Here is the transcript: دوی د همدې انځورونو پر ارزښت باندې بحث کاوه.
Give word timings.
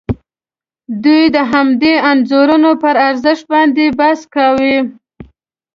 دوی 1.03 1.23
د 1.35 1.37
همدې 1.51 1.93
انځورونو 2.09 2.71
پر 2.81 2.95
ارزښت 3.07 3.43
باندې 3.53 3.85
بحث 3.99 4.21
کاوه. 4.33 4.75